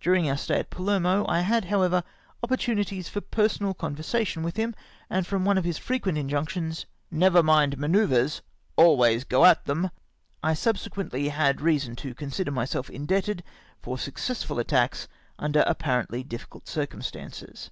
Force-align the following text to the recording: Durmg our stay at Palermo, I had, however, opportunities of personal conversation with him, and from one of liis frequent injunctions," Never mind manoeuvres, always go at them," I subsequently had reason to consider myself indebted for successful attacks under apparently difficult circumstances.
Durmg 0.00 0.28
our 0.28 0.36
stay 0.36 0.58
at 0.58 0.68
Palermo, 0.70 1.24
I 1.28 1.42
had, 1.42 1.66
however, 1.66 2.02
opportunities 2.42 3.14
of 3.14 3.30
personal 3.30 3.72
conversation 3.72 4.42
with 4.42 4.56
him, 4.56 4.74
and 5.08 5.24
from 5.24 5.44
one 5.44 5.56
of 5.58 5.64
liis 5.64 5.78
frequent 5.78 6.18
injunctions," 6.18 6.86
Never 7.24 7.40
mind 7.40 7.78
manoeuvres, 7.78 8.42
always 8.74 9.22
go 9.22 9.44
at 9.44 9.66
them," 9.66 9.90
I 10.42 10.54
subsequently 10.54 11.28
had 11.28 11.60
reason 11.60 11.94
to 12.02 12.16
consider 12.16 12.50
myself 12.50 12.90
indebted 12.90 13.44
for 13.80 13.96
successful 13.96 14.58
attacks 14.58 15.06
under 15.38 15.60
apparently 15.68 16.24
difficult 16.24 16.66
circumstances. 16.66 17.70